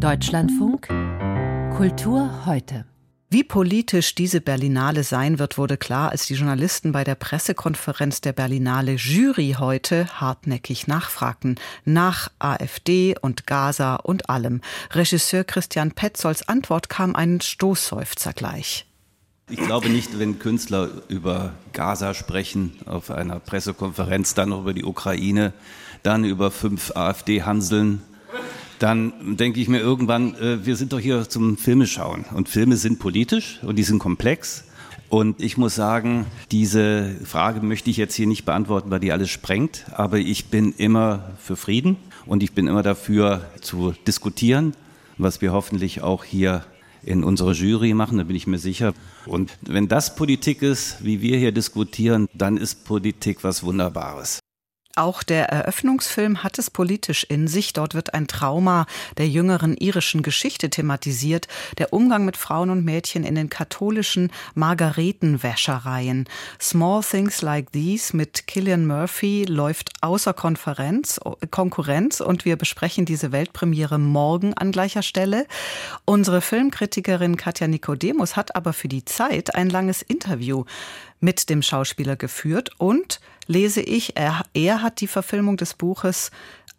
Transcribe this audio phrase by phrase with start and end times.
[0.00, 0.88] Deutschlandfunk
[1.76, 2.86] Kultur heute.
[3.28, 8.32] Wie politisch diese Berlinale sein wird, wurde klar, als die Journalisten bei der Pressekonferenz der
[8.32, 11.60] Berlinale Jury heute hartnäckig nachfragten.
[11.84, 14.62] Nach AfD und Gaza und allem.
[14.92, 18.86] Regisseur Christian Petzolds Antwort kam ein Stoßseufzer gleich.
[19.50, 24.84] Ich glaube nicht, wenn Künstler über Gaza sprechen auf einer Pressekonferenz, dann noch über die
[24.84, 25.52] Ukraine,
[26.02, 28.00] dann über fünf AfD-Hanseln,
[28.80, 32.24] dann denke ich mir irgendwann, äh, wir sind doch hier zum Filme schauen.
[32.34, 34.64] Und Filme sind politisch und die sind komplex.
[35.10, 39.28] Und ich muss sagen, diese Frage möchte ich jetzt hier nicht beantworten, weil die alles
[39.28, 39.84] sprengt.
[39.92, 44.74] Aber ich bin immer für Frieden und ich bin immer dafür zu diskutieren,
[45.18, 46.64] was wir hoffentlich auch hier
[47.02, 48.94] in unserer Jury machen, da bin ich mir sicher.
[49.26, 54.39] Und wenn das Politik ist, wie wir hier diskutieren, dann ist Politik was Wunderbares.
[55.00, 57.72] Auch der Eröffnungsfilm hat es politisch in sich.
[57.72, 58.84] Dort wird ein Trauma
[59.16, 66.28] der jüngeren irischen Geschichte thematisiert, der Umgang mit Frauen und Mädchen in den katholischen Margaretenwäschereien.
[66.60, 71.18] Small Things Like These mit Killian Murphy läuft außer Konferenz,
[71.50, 75.46] Konkurrenz und wir besprechen diese Weltpremiere morgen an gleicher Stelle.
[76.04, 80.66] Unsere Filmkritikerin Katja Nikodemus hat aber für die Zeit ein langes Interview
[81.20, 86.30] mit dem Schauspieler geführt und lese ich, er, er hat die Verfilmung des Buches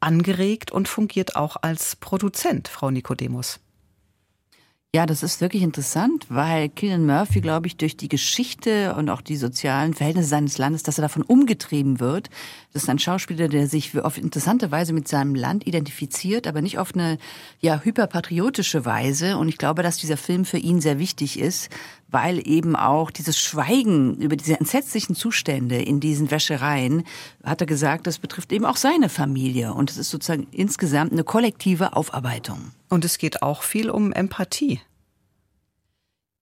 [0.00, 3.60] angeregt und fungiert auch als Produzent, Frau Nikodemus.
[4.92, 9.20] Ja, das ist wirklich interessant, weil Killian Murphy, glaube ich, durch die Geschichte und auch
[9.20, 12.28] die sozialen Verhältnisse seines Landes, dass er davon umgetrieben wird.
[12.72, 16.78] Das ist ein Schauspieler, der sich auf interessante Weise mit seinem Land identifiziert, aber nicht
[16.78, 17.18] auf eine
[17.60, 19.36] ja hyperpatriotische Weise.
[19.36, 21.70] Und ich glaube, dass dieser Film für ihn sehr wichtig ist,
[22.10, 27.04] weil eben auch dieses Schweigen über diese entsetzlichen Zustände in diesen Wäschereien,
[27.44, 29.74] hat er gesagt, das betrifft eben auch seine Familie.
[29.74, 32.72] Und es ist sozusagen insgesamt eine kollektive Aufarbeitung.
[32.88, 34.80] Und es geht auch viel um Empathie.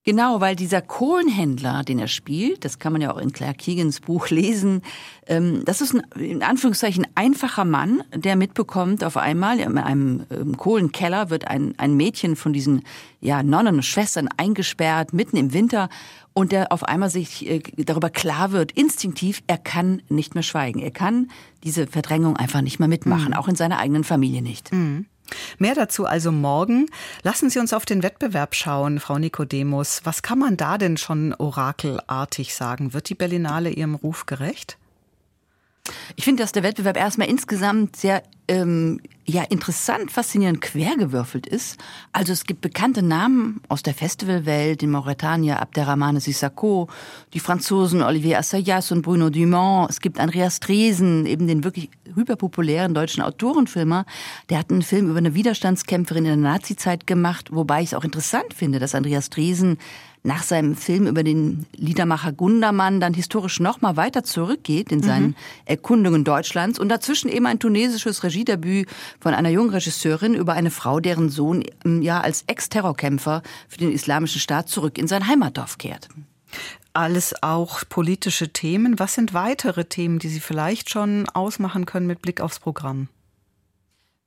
[0.09, 4.01] Genau, weil dieser Kohlenhändler, den er spielt, das kann man ja auch in Claire Keegans
[4.01, 4.81] Buch lesen,
[5.27, 10.57] ähm, das ist ein, in Anführungszeichen einfacher Mann, der mitbekommt auf einmal, in einem ähm,
[10.57, 12.85] Kohlenkeller wird ein, ein Mädchen von diesen
[13.21, 15.91] ja, Nonnen und Schwestern eingesperrt, mitten im Winter,
[16.33, 20.81] und der auf einmal sich äh, darüber klar wird, instinktiv, er kann nicht mehr schweigen.
[20.81, 21.31] Er kann
[21.65, 23.35] diese Verdrängung einfach nicht mehr mitmachen, mhm.
[23.35, 24.73] auch in seiner eigenen Familie nicht.
[24.73, 25.05] Mhm.
[25.59, 26.87] Mehr dazu also morgen.
[27.23, 30.01] Lassen Sie uns auf den Wettbewerb schauen, Frau Nikodemus.
[30.05, 32.93] Was kann man da denn schon orakelartig sagen?
[32.93, 34.79] Wird die Berlinale ihrem Ruf gerecht?
[36.17, 41.79] Ich finde, dass der Wettbewerb erstmal insgesamt sehr ähm, ja interessant, faszinierend quergewürfelt ist.
[42.13, 46.89] Also es gibt bekannte Namen aus der Festivalwelt, in Mauretania Abderrahmane Sissako,
[47.35, 49.91] die Franzosen Olivier Assayas und Bruno Dumont.
[49.91, 54.07] Es gibt Andreas Dresen, eben den wirklich hyperpopulären deutschen Autorenfilmer.
[54.49, 58.05] Der hat einen Film über eine Widerstandskämpferin in der Nazizeit gemacht, wobei ich es auch
[58.05, 59.79] interessant finde, dass Andreas Dresen
[60.23, 65.29] nach seinem Film über den Liedermacher Gundermann dann historisch noch mal weiter zurückgeht in seinen
[65.29, 65.35] mhm.
[65.65, 68.89] Erkundungen Deutschlands und dazwischen eben ein tunesisches Regiedebüt
[69.21, 73.93] von einer jungen Regisseurin über eine Frau, deren Sohn ähm, ja als Ex-Terrorkämpfer für den
[73.93, 76.09] Islamischen Staat zurück in sein Heimatdorf kehrt.
[76.93, 78.99] Alles auch politische Themen.
[78.99, 83.09] Was sind weitere Themen, die Sie vielleicht schon ausmachen können mit Blick aufs Programm?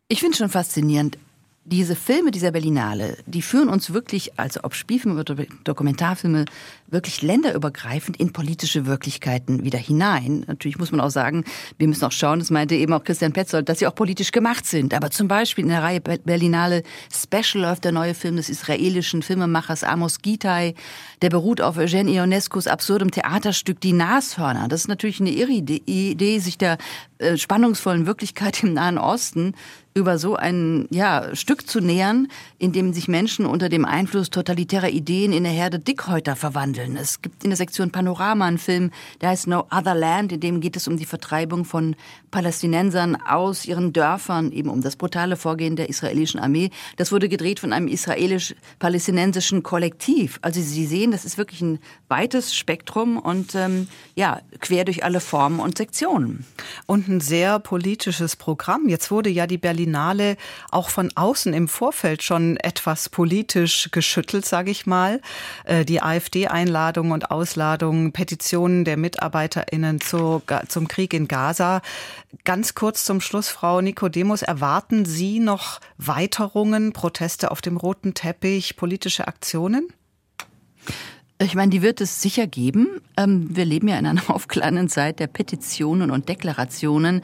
[0.07, 1.17] Ich finde es schon faszinierend
[1.63, 6.45] diese Filme dieser Berlinale, die führen uns wirklich, also ob Spielfilme oder Dokumentarfilme,
[6.87, 10.43] wirklich länderübergreifend in politische Wirklichkeiten wieder hinein.
[10.47, 11.45] Natürlich muss man auch sagen,
[11.77, 14.65] wir müssen auch schauen, das meinte eben auch Christian Petzold, dass sie auch politisch gemacht
[14.65, 14.95] sind.
[14.95, 16.81] Aber zum Beispiel in der Reihe Berlinale
[17.13, 20.73] Special läuft der neue Film des israelischen Filmemachers Amos Gitai.
[21.21, 24.67] Der beruht auf Eugene Ionescos absurdem Theaterstück Die Nashörner.
[24.67, 26.79] Das ist natürlich eine irre Idee, sich der
[27.19, 29.53] äh, spannungsvollen Wirklichkeit im Nahen Osten
[29.93, 34.89] über so ein ja, Stück zu nähern, in dem sich Menschen unter dem Einfluss totalitärer
[34.89, 36.95] Ideen in eine Herde Dickhäuter verwandeln.
[36.95, 40.61] Es gibt in der Sektion Panorama einen Film, der heißt No Other Land, in dem
[40.61, 41.95] geht es um die Vertreibung von
[42.31, 46.69] Palästinensern aus ihren Dörfern, eben um das brutale Vorgehen der israelischen Armee.
[46.95, 50.39] Das wurde gedreht von einem israelisch-palästinensischen Kollektiv.
[50.41, 55.19] Also Sie sehen, das ist wirklich ein weites Spektrum und ähm, ja, quer durch alle
[55.19, 56.45] Formen und Sektionen.
[56.85, 58.87] Und ein sehr politisches Programm.
[58.87, 60.37] Jetzt wurde ja die Berlin Berlinale
[60.69, 65.21] auch von außen im Vorfeld schon etwas politisch geschüttelt, sage ich mal.
[65.65, 71.81] Äh, die AfD-Einladungen und Ausladungen, Petitionen der MitarbeiterInnen zu, zum Krieg in Gaza.
[72.43, 78.75] Ganz kurz zum Schluss, Frau Nikodemus, erwarten Sie noch Weiterungen, Proteste auf dem roten Teppich,
[78.75, 79.87] politische Aktionen?
[81.41, 83.01] Ich meine, die wird es sicher geben.
[83.17, 87.23] Ähm, wir leben ja in einer aufklärenden Zeit der Petitionen und Deklarationen.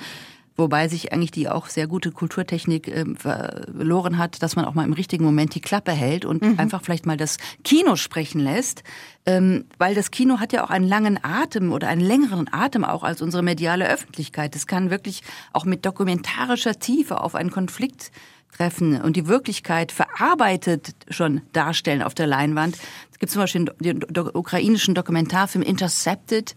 [0.57, 4.83] Wobei sich eigentlich die auch sehr gute Kulturtechnik äh, verloren hat, dass man auch mal
[4.83, 6.59] im richtigen Moment die Klappe hält und mhm.
[6.59, 8.83] einfach vielleicht mal das Kino sprechen lässt,
[9.25, 13.04] ähm, weil das Kino hat ja auch einen langen Atem oder einen längeren Atem auch
[13.04, 14.56] als unsere mediale Öffentlichkeit.
[14.56, 15.21] Es kann wirklich
[15.54, 18.12] auch mit dokumentarischer Tiefe auf einen Konflikt
[18.57, 22.77] treffen und die Wirklichkeit verarbeitet schon darstellen auf der Leinwand.
[23.12, 26.56] Es gibt zum Beispiel den ukrainischen Dokumentarfilm Intercepted,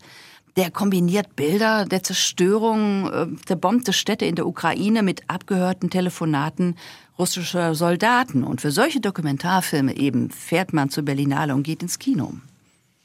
[0.57, 6.77] der kombiniert Bilder der Zerstörung äh, zerbombte Städte in der Ukraine mit abgehörten Telefonaten
[7.19, 8.45] russischer Soldaten.
[8.45, 12.35] Und für solche Dokumentarfilme eben fährt man zur Berlinale und geht ins Kino.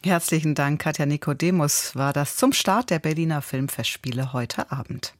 [0.04, 1.96] Herzlichen Dank, Katja Nikodemus.
[1.96, 5.14] War das zum Start der Berliner Filmfestspiele heute Abend.